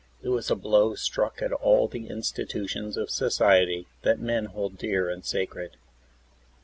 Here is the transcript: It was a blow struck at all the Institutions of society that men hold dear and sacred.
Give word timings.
It 0.23 0.29
was 0.29 0.49
a 0.49 0.55
blow 0.55 0.95
struck 0.95 1.43
at 1.43 1.53
all 1.53 1.87
the 1.87 2.07
Institutions 2.07 2.97
of 2.97 3.11
society 3.11 3.87
that 4.01 4.19
men 4.19 4.45
hold 4.45 4.79
dear 4.79 5.07
and 5.11 5.23
sacred. 5.23 5.77